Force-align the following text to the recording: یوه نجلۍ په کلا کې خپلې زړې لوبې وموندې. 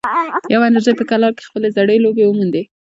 یوه 0.53 0.67
نجلۍ 0.73 0.93
په 0.97 1.03
کلا 1.09 1.29
کې 1.35 1.47
خپلې 1.47 1.67
زړې 1.77 1.97
لوبې 2.05 2.23
وموندې. 2.25 2.61